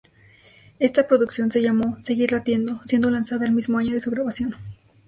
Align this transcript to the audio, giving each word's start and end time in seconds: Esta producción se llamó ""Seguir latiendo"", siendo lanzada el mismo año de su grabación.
Esta 0.79 1.07
producción 1.07 1.51
se 1.51 1.61
llamó 1.61 1.99
""Seguir 1.99 2.31
latiendo"", 2.31 2.79
siendo 2.83 3.11
lanzada 3.11 3.45
el 3.45 3.51
mismo 3.51 3.77
año 3.77 3.93
de 3.93 4.01
su 4.01 4.09
grabación. 4.09 4.55